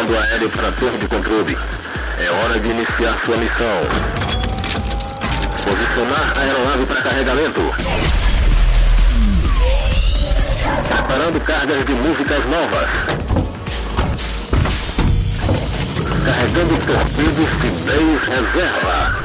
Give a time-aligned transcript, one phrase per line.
[0.00, 1.58] Comando aéreo para torre de controle.
[2.18, 3.80] É hora de iniciar sua missão.
[5.62, 7.60] Posicionar a aeronave para carregamento.
[10.88, 12.88] Preparando cargas de músicas novas.
[16.24, 19.18] Carregando torpedos de 10 reserva.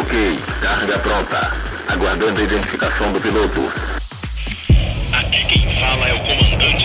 [0.00, 1.52] Ok, carga pronta.
[1.92, 3.70] Aguardando a identificação do piloto.
[5.12, 6.43] Aqui quem fala é o comandante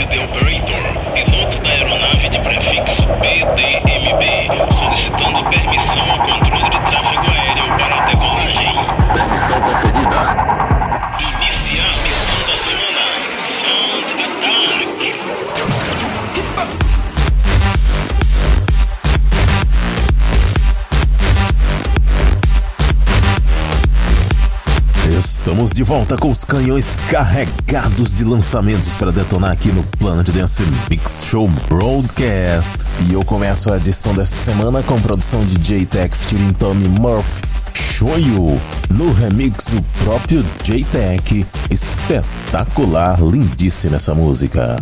[0.10, 7.68] The Operator, piloto da aeronave de prefixo PDMB, solicitando permissão ao controle de tráfego aéreo
[7.78, 8.74] para a decolagem.
[9.14, 10.20] Permissão concedida.
[11.20, 12.09] Iniciar
[25.50, 30.62] Estamos de volta com os canhões carregados de lançamentos para detonar aqui no Planet Dance
[30.88, 32.86] Mix Show Broadcast.
[33.10, 37.42] E eu começo a edição desta semana com produção de J-Tech featuring Tommy Murphy.
[37.74, 41.44] Show You, no remix do próprio J-Tech.
[41.72, 44.78] Espetacular, lindíssima essa música.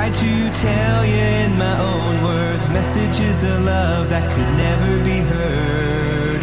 [0.00, 5.18] Tried to tell you in my own words, messages of love that could never be
[5.18, 6.40] heard.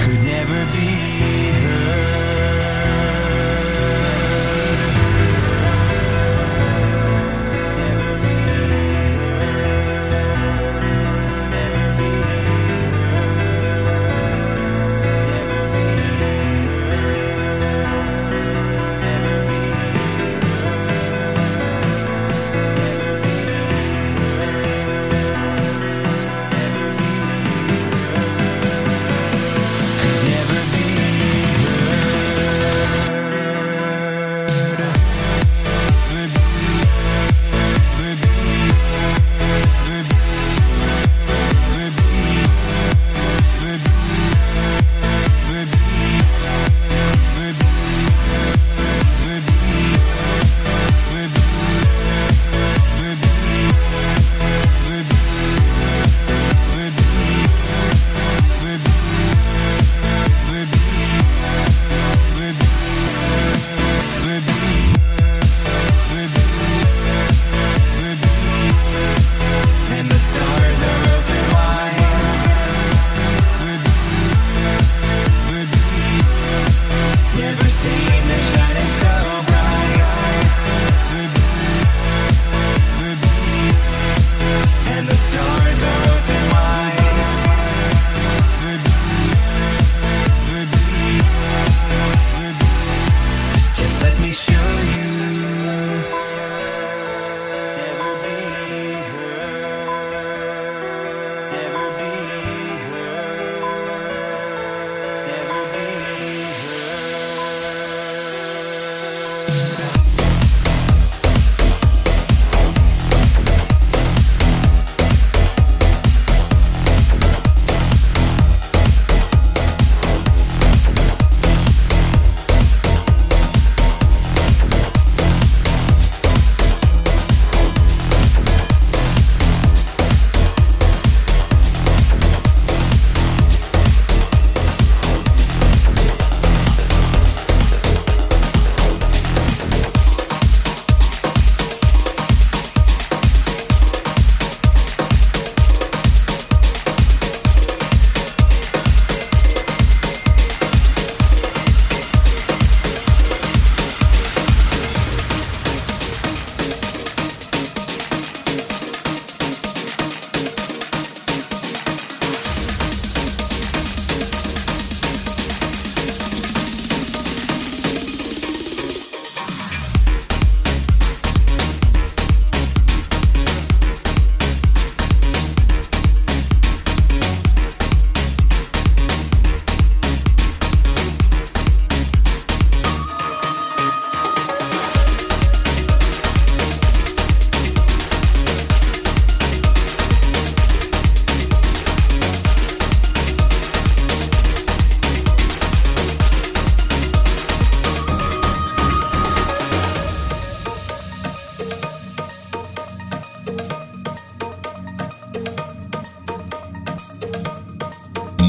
[0.00, 1.35] Could never be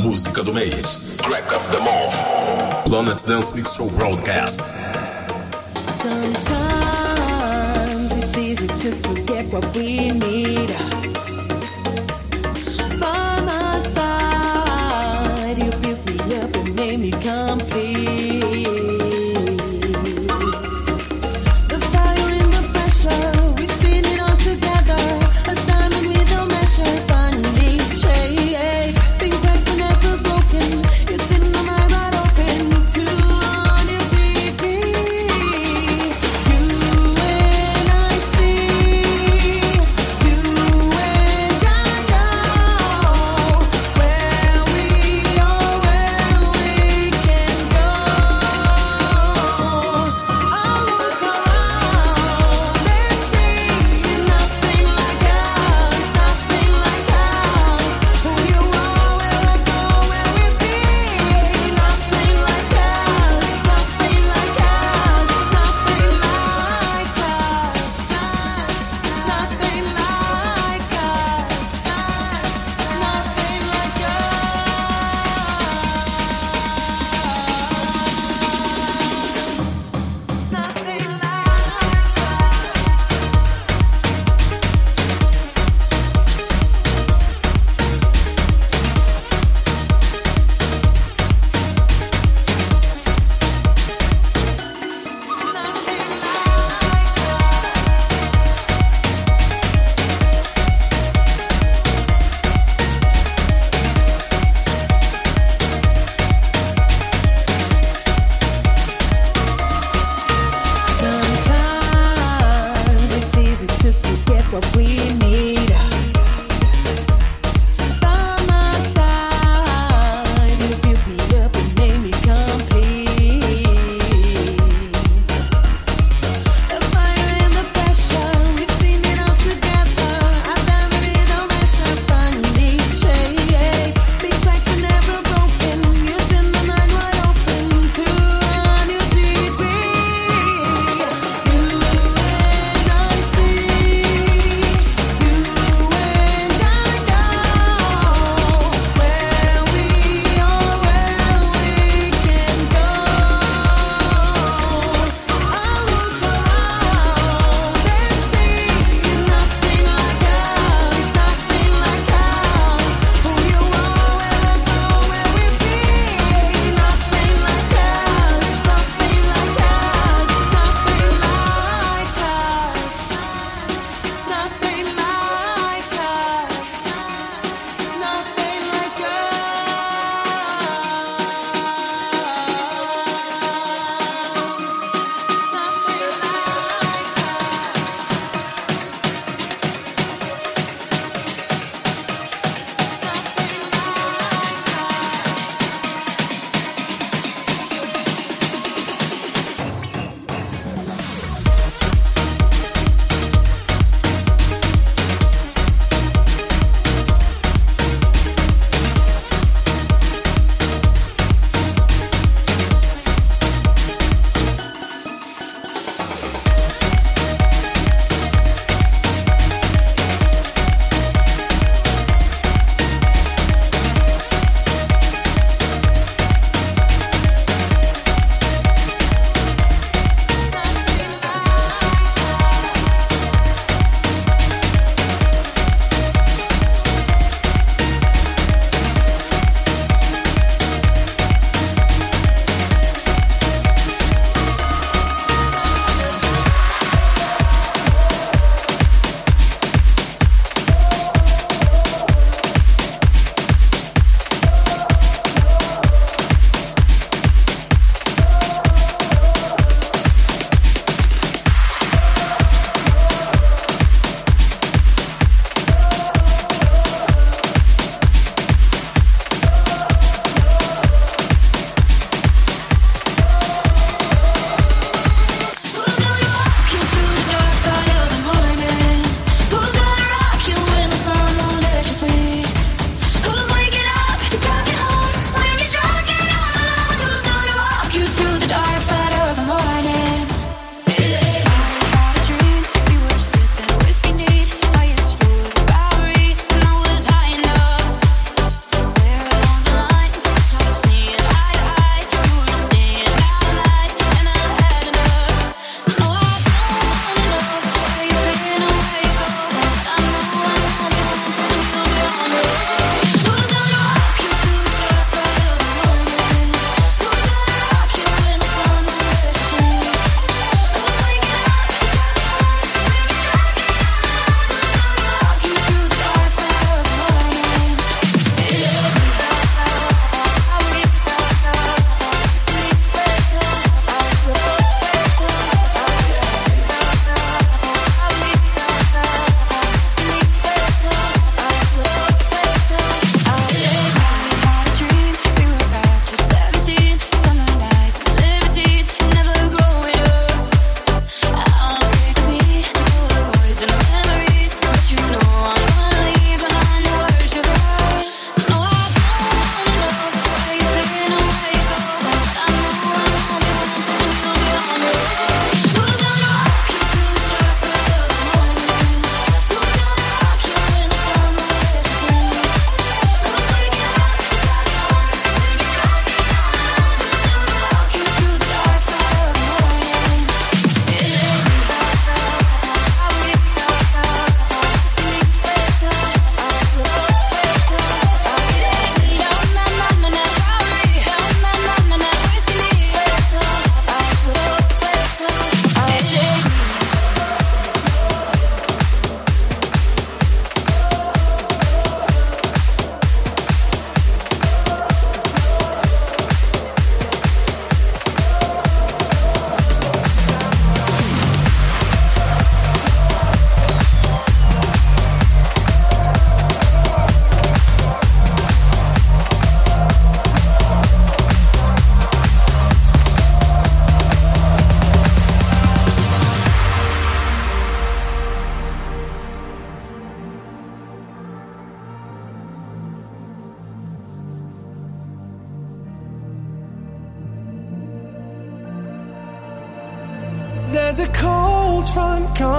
[0.08, 1.18] música do mês.
[1.18, 2.86] Track of the Month.
[2.86, 5.17] Planet Dance Mix Show Broadcast.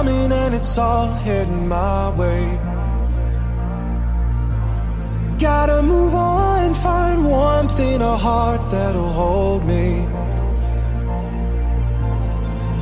[0.09, 2.43] and it's all heading my way.
[5.37, 10.05] Gotta move on and find warmth in a heart that'll hold me.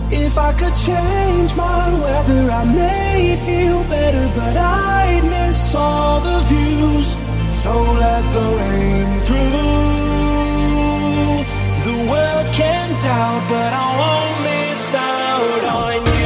[0.09, 6.39] If I could change my weather, I may feel better, but I'd miss all the
[6.51, 7.17] views.
[7.49, 9.87] So let the rain through.
[11.87, 16.16] The world can doubt, but I won't miss out on you.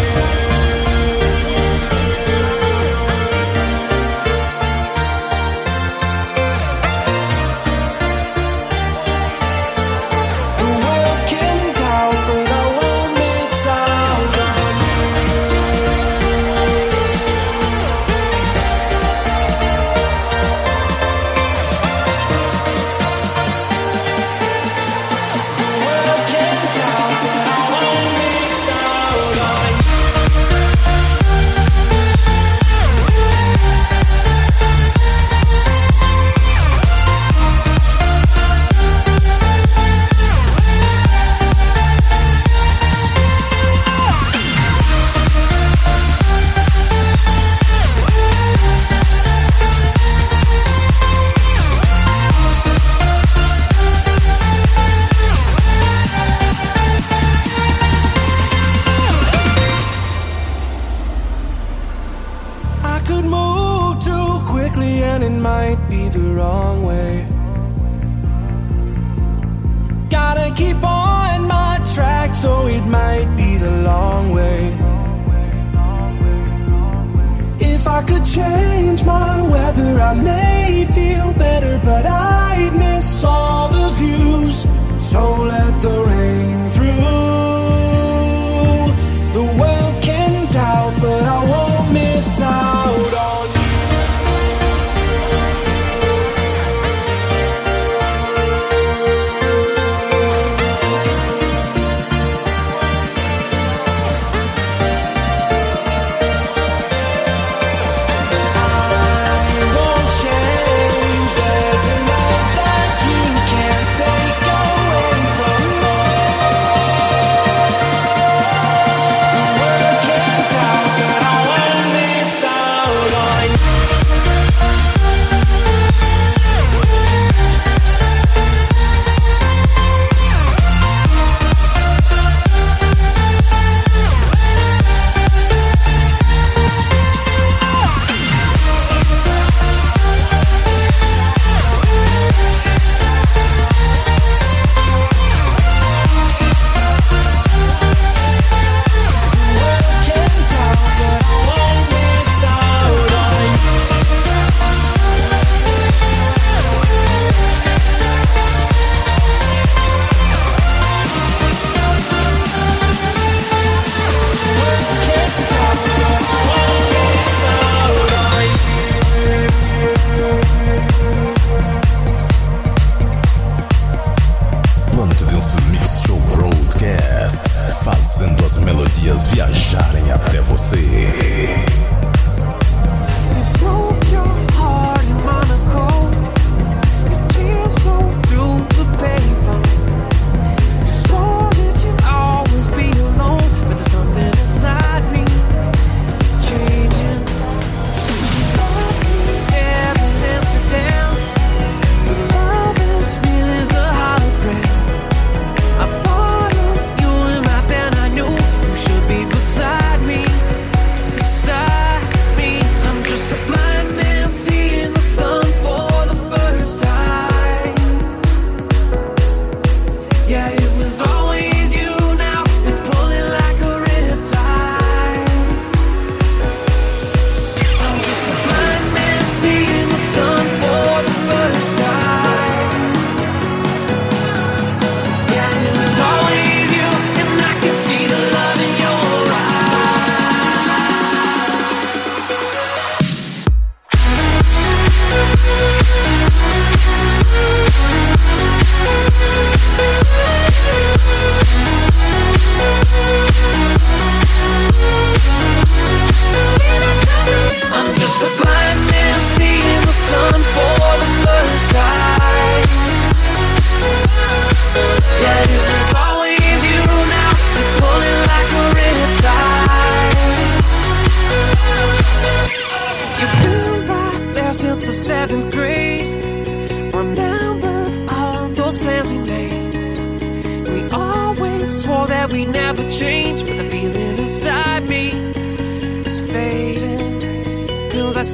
[78.36, 80.00] change my weather.
[80.00, 84.66] I may feel better, but I'd miss all the views.
[84.98, 86.21] So let the rain.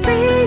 [0.08, 0.37] See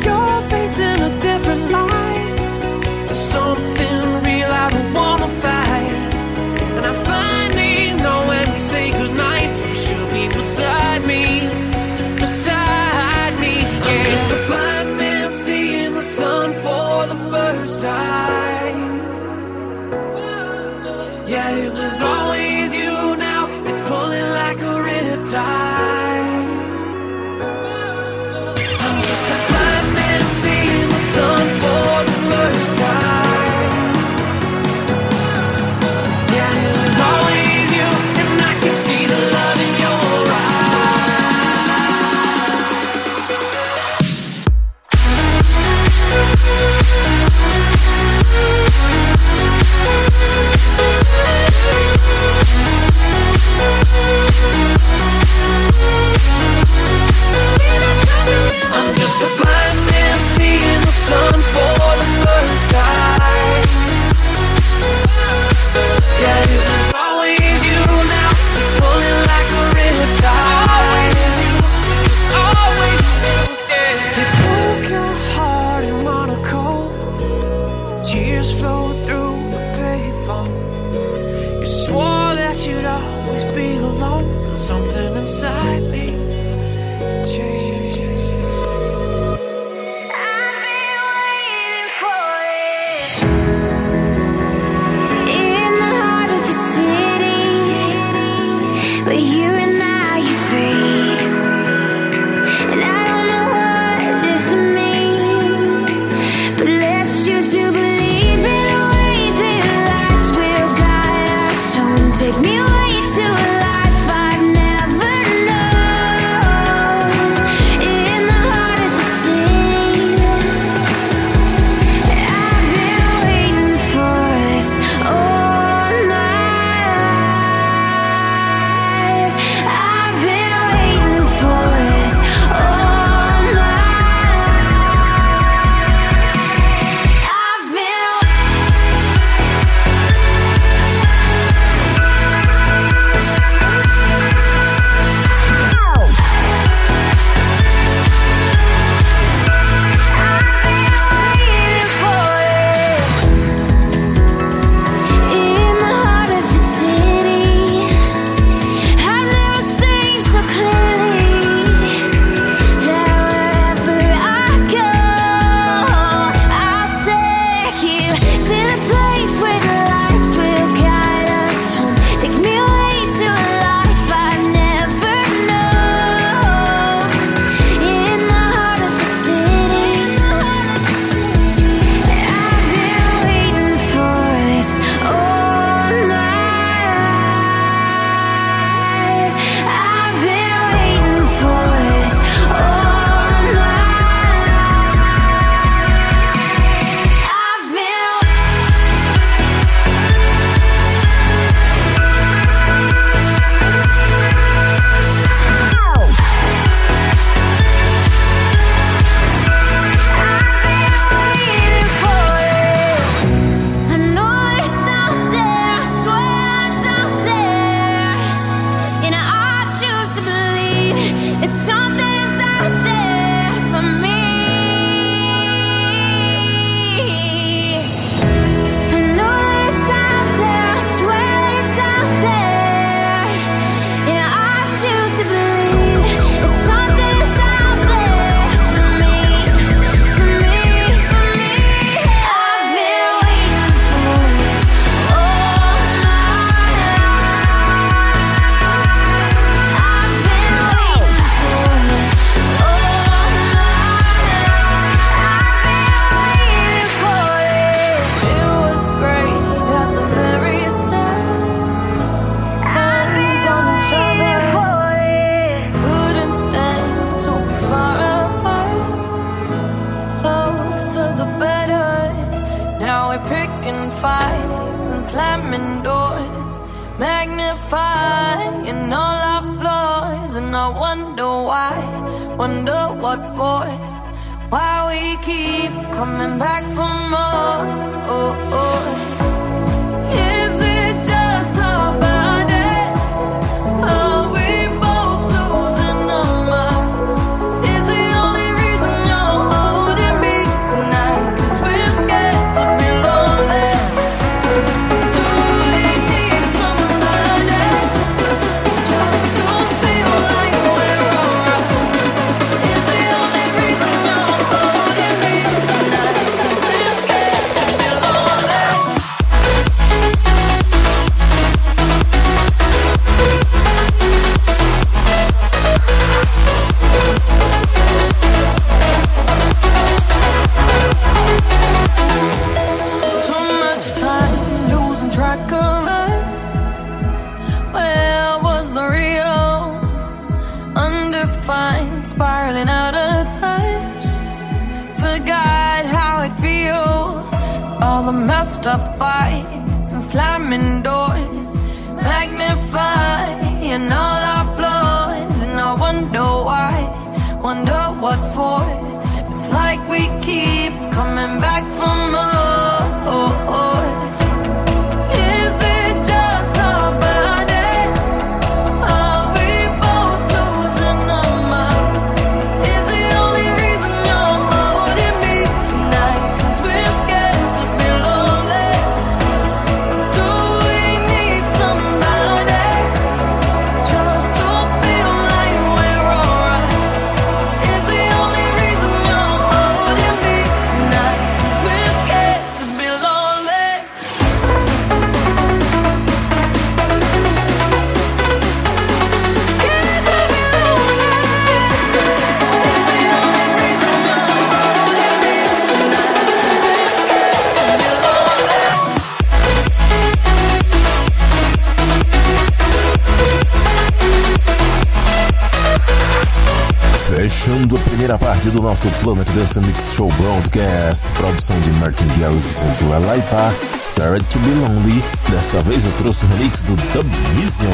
[417.73, 422.83] A primeira parte do nosso Planet Dance Mix Show Broadcast, produção de Martin Garrix e
[422.83, 425.01] do Park, Scared to Be Lonely.
[425.29, 427.71] Dessa vez eu trouxe o remix do Dub Vision.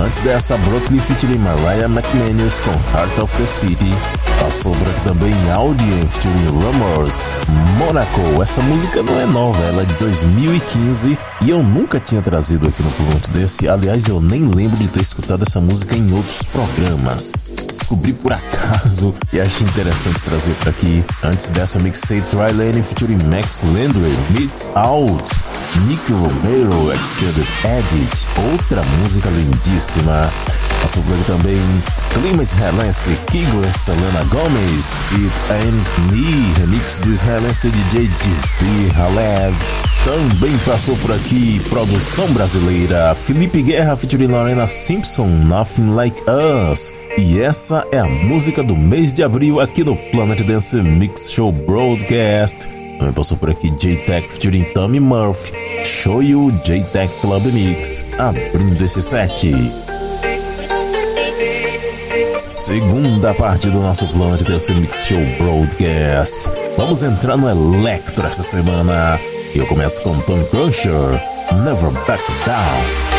[0.00, 3.92] Antes dessa, Brooklyn featuring Mariah McManus com Heart of the City.
[4.40, 7.30] Passou por aqui também Audien featuring Rumors,
[7.78, 8.42] Monaco.
[8.42, 12.82] Essa música não é nova, ela é de 2015 e eu nunca tinha trazido aqui
[12.82, 13.68] no Planet Dance.
[13.68, 17.32] Aliás, eu nem lembro de ter escutado essa música em outros programas
[17.78, 21.04] descobri por acaso e achei interessante trazer para aqui.
[21.22, 25.30] Antes dessa, mixei Try Lane featuring Max Landry, Miss Out,
[25.86, 30.30] Nick Romero Extended Edit, outra música lindíssima.
[30.82, 31.82] Passou por aqui também
[32.12, 39.56] Clima Israelense, Kigo Selena Gomez, It Ain't Me, remix do israelense DJ DP Halev.
[40.04, 46.92] Também passou por aqui produção brasileira, Felipe Guerra featuring Lorena Simpson, Nothing Like Us.
[47.16, 47.61] E essa
[47.92, 52.66] é a música do mês de abril aqui no Planet Dance Mix Show Broadcast.
[52.98, 55.52] Também passou por aqui J-Tech featuring Tommy Murphy,
[55.84, 59.52] Show You J-Tech Club Mix, abrindo esse set.
[62.38, 66.48] Segunda parte do nosso Planet Dance Mix Show Broadcast.
[66.76, 69.20] Vamos entrar no Electro essa semana.
[69.54, 71.22] E eu começo com Tom Crusher,
[71.64, 73.11] Never Back Down.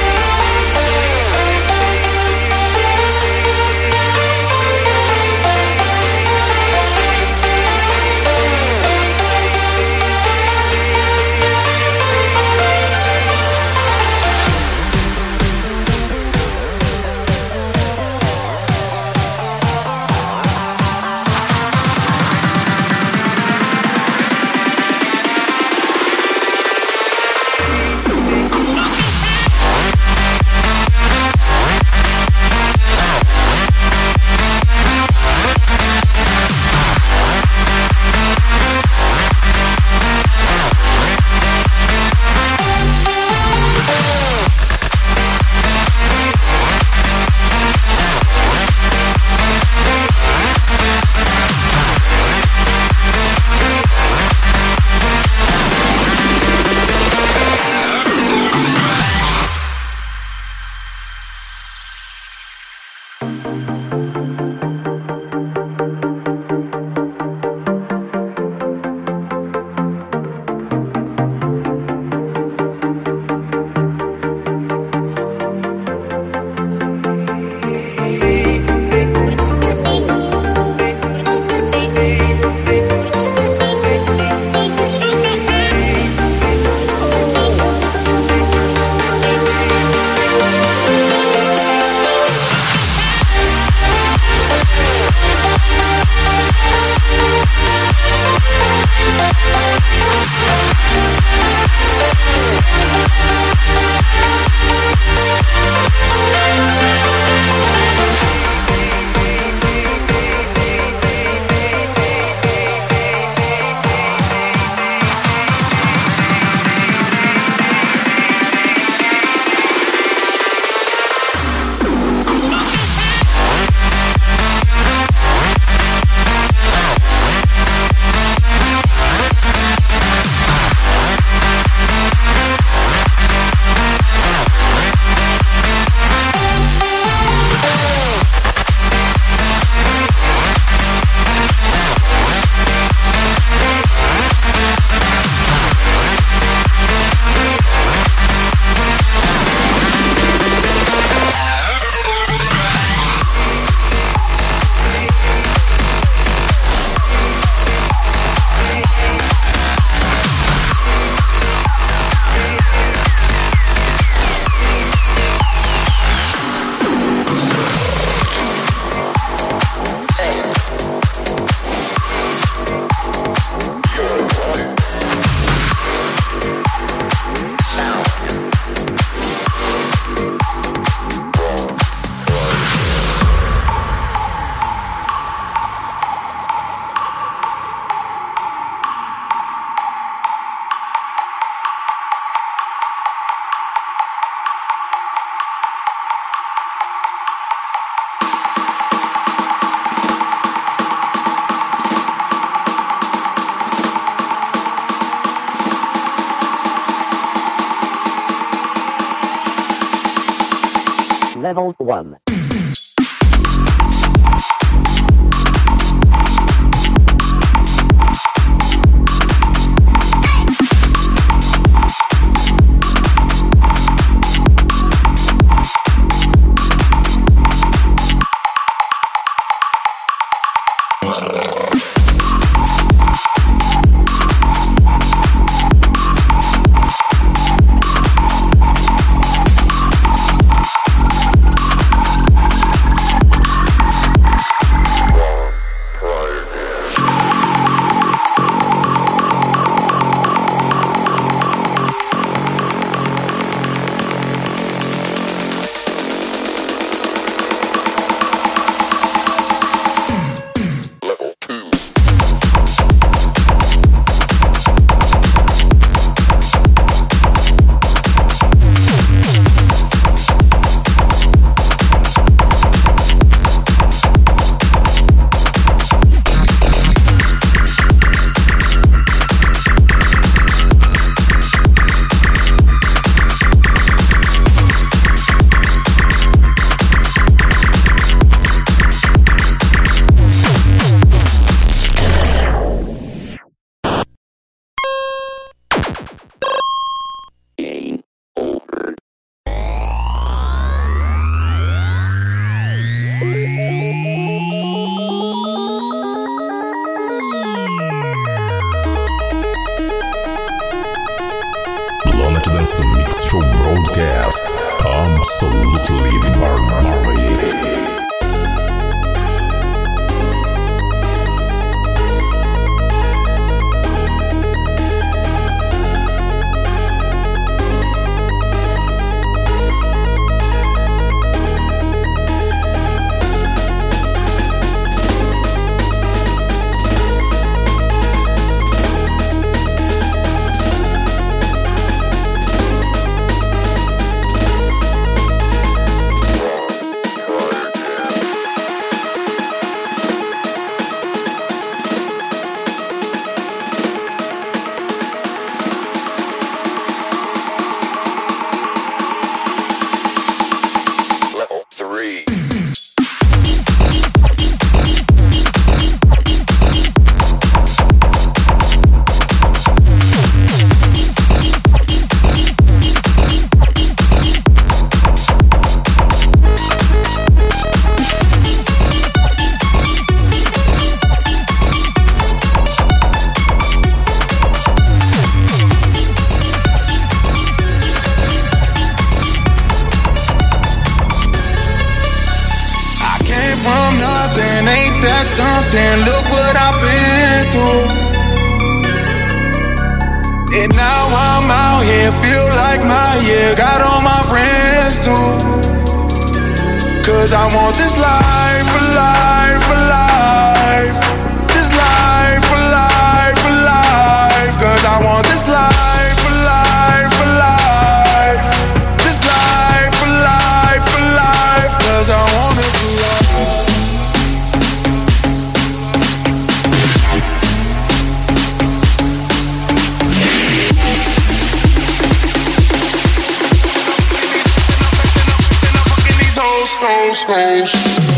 [436.84, 438.12] Hoes, hoes.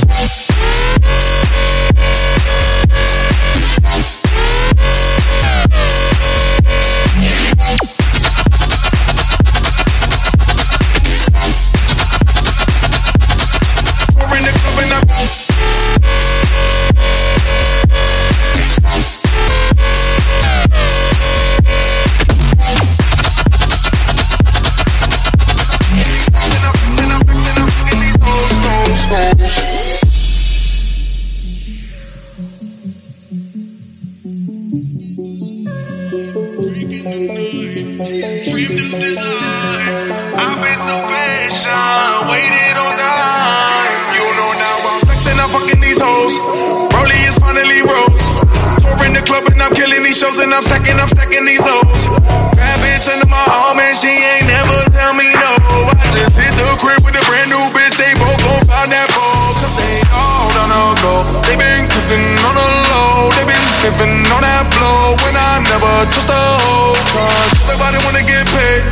[65.96, 66.92] Never trust a hoe.
[67.16, 68.84] Cause everybody wanna get paid.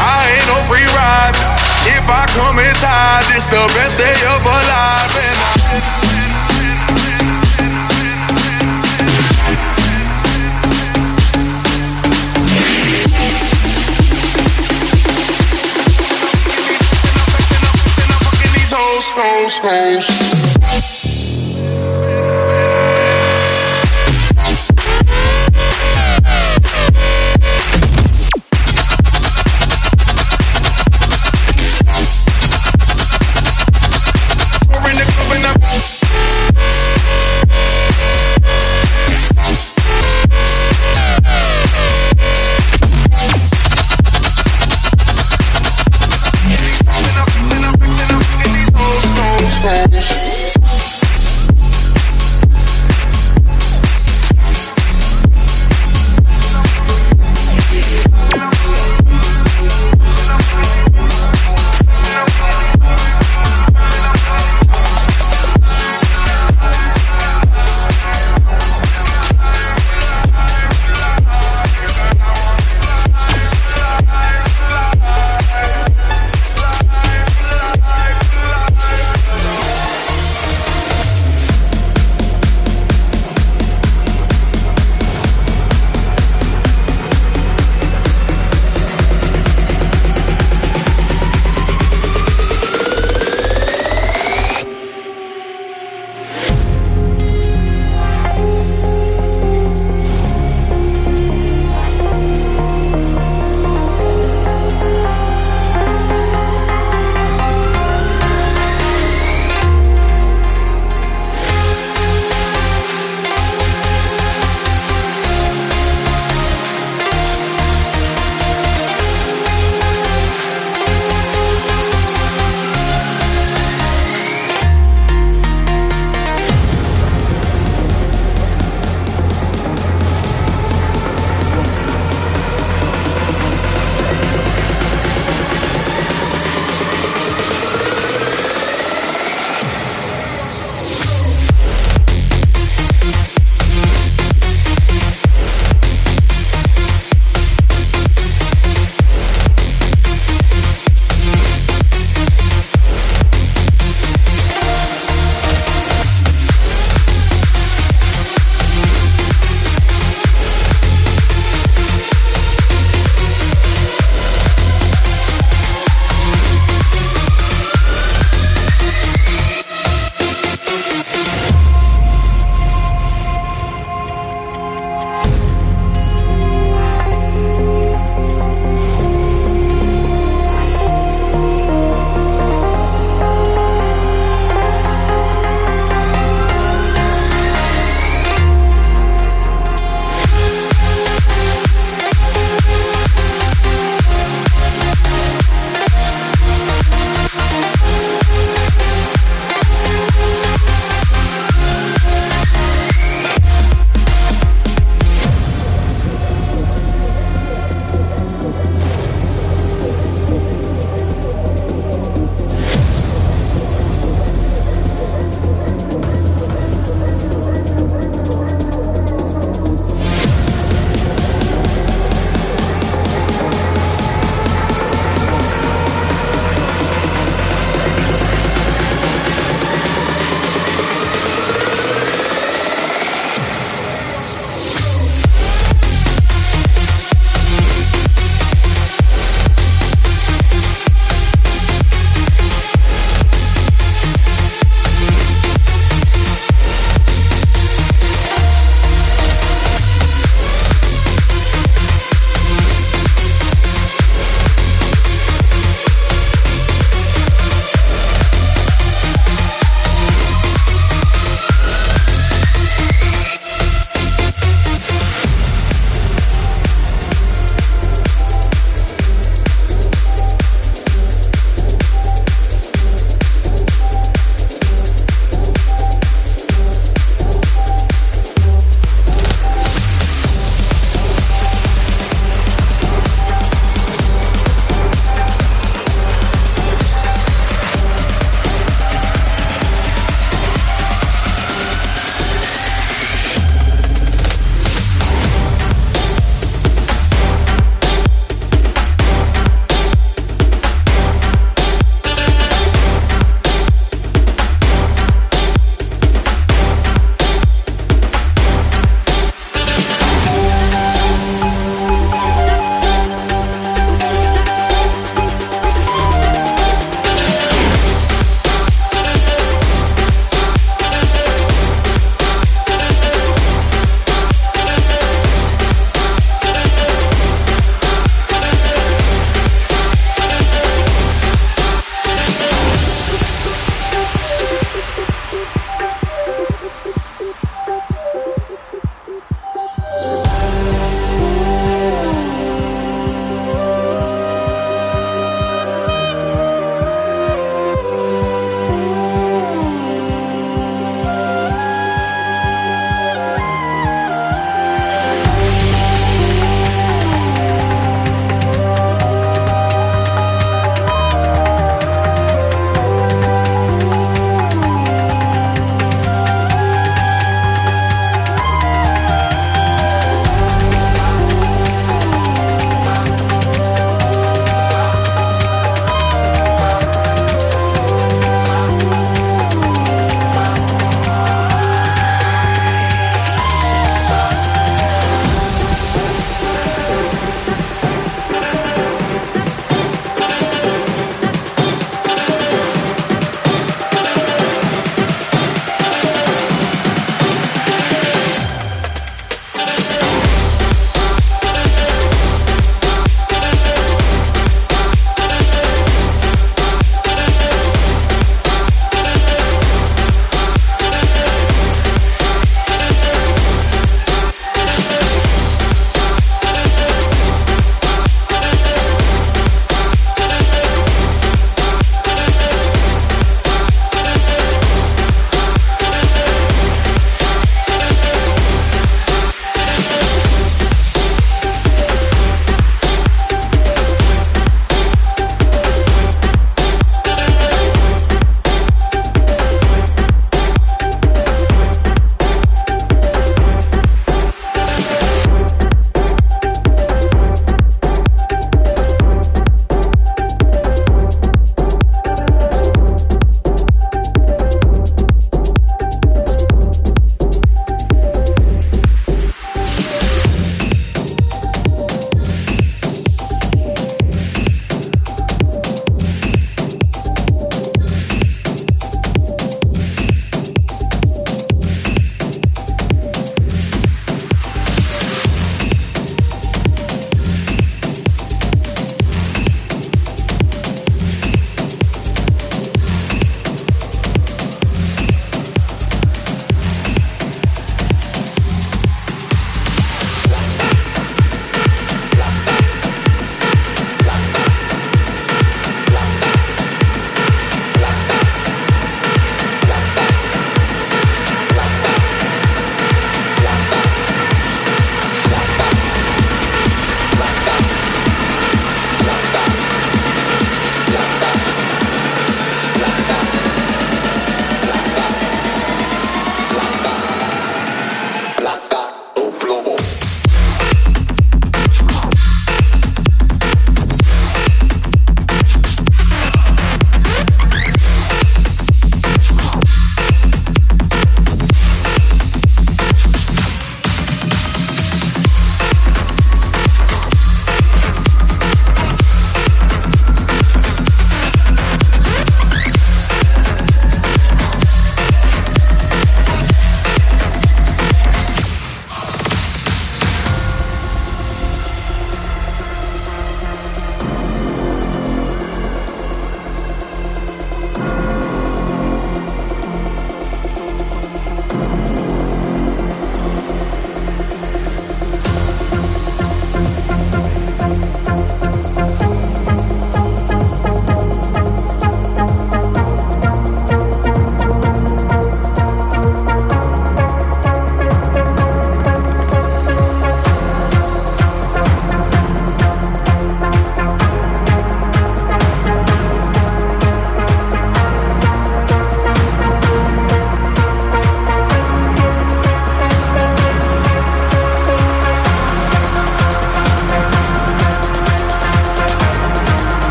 [0.00, 1.36] I ain't no free ride.
[1.84, 5.12] If I come inside, it's the best day of our life.
[5.28, 6.08] And I
[18.72, 20.27] hoes, hoes, hoes.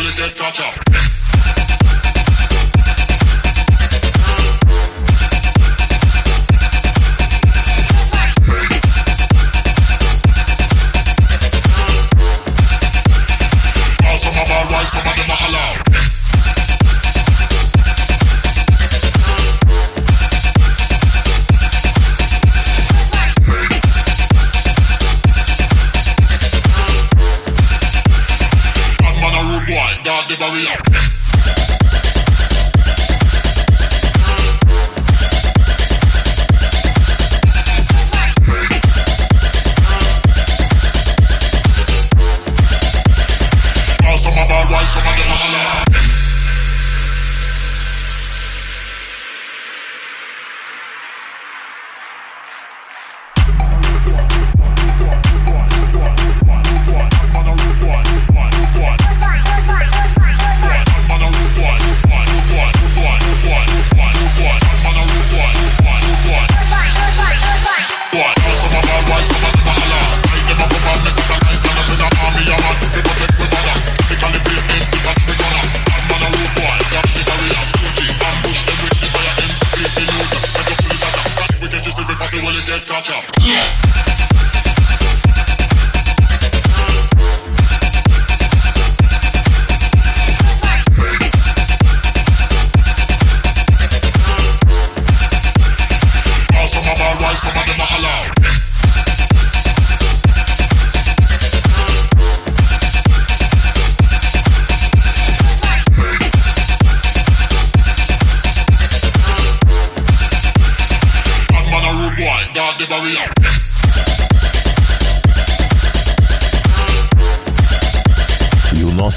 [0.00, 0.89] bullet, then touch up.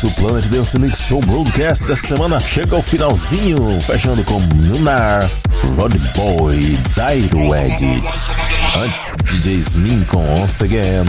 [0.03, 5.29] Nosso Planet Dance Mix Show Broadcast dessa semana chega ao finalzinho, fechando com Lunar,
[5.77, 8.03] Rod Boy, Dairo Edit.
[8.75, 11.05] Antes, DJ Smin com Once Again,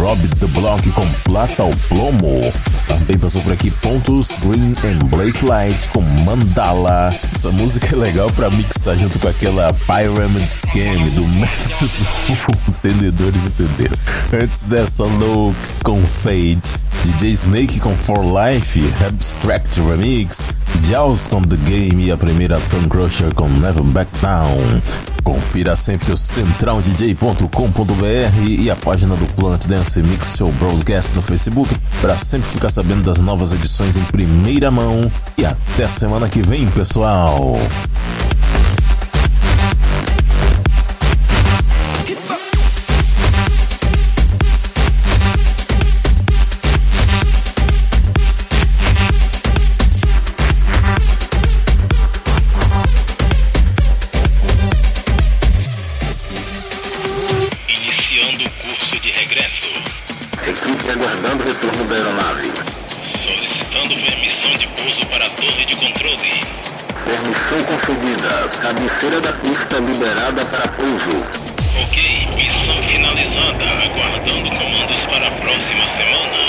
[0.00, 2.52] Rob The Block com Plata ao Plomo.
[2.88, 7.14] Também passou por aqui Pontos, Green and Blake Light com Mandala.
[7.32, 12.04] Essa música é legal pra mixar junto com aquela Pyramid Scam do Métodos
[12.68, 13.96] Entendedores entenderam.
[14.32, 16.83] Antes dessa, Looks com Fade.
[17.02, 20.48] DJ Snake com For Life, Abstract Remix,
[20.88, 24.56] Jaws com The Game e a primeira Tom Crusher com Never Back Down.
[25.22, 31.74] Confira sempre o centraldj.com.br e a página do Planet Dance Mix Show Broadcast no Facebook
[32.00, 35.10] para sempre ficar sabendo das novas edições em primeira mão.
[35.36, 37.58] E até semana que vem, pessoal!
[68.64, 71.26] Cabeceira da pista liberada para pouso.
[71.82, 73.62] Ok, missão finalizada.
[73.84, 76.43] Aguardando comandos para a próxima semana.